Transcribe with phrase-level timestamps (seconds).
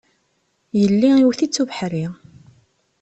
[0.79, 2.05] Yelli iwet-itt ubeḥri.